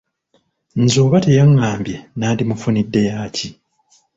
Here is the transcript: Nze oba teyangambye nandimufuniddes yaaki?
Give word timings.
Nze 0.81 0.97
oba 1.05 1.17
teyangambye 1.25 1.95
nandimufuniddes 2.17 3.05
yaaki? 3.09 3.47